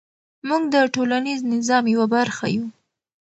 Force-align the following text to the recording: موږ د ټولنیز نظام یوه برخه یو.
موږ 0.47 0.61
د 0.73 0.75
ټولنیز 0.93 1.39
نظام 1.53 1.83
یوه 1.93 2.07
برخه 2.15 2.45
یو. 2.55 2.65